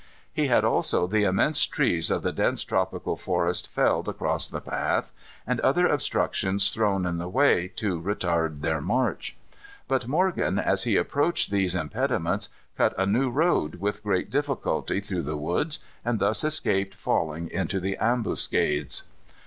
He 0.33 0.47
had 0.47 0.65
also 0.65 1.05
the 1.05 1.25
immense 1.25 1.67
trees 1.67 2.09
of 2.09 2.23
the 2.23 2.31
dense 2.31 2.63
tropical 2.63 3.15
forest 3.15 3.67
felled 3.69 4.07
across 4.09 4.47
the 4.47 4.59
path, 4.59 5.11
and 5.45 5.59
other 5.59 5.85
obstructions 5.85 6.71
thrown 6.71 7.05
in 7.05 7.19
the 7.19 7.27
way, 7.29 7.67
to 7.75 8.01
retard 8.01 8.61
their 8.61 8.81
march. 8.81 9.37
But 9.87 10.07
Morgan, 10.07 10.57
as 10.57 10.85
he 10.85 10.97
approached 10.97 11.51
these 11.51 11.75
impediments, 11.75 12.49
cut 12.75 12.95
a 12.97 13.05
new 13.05 13.29
road 13.29 13.75
with 13.75 14.01
great 14.01 14.31
difficulty 14.31 15.01
through 15.01 15.21
the 15.21 15.37
woods, 15.37 15.77
and 16.03 16.17
thus 16.17 16.43
escaped 16.43 16.95
falling 16.95 17.47
into 17.49 17.79
the 17.79 17.95
ambuscades. 17.97 19.03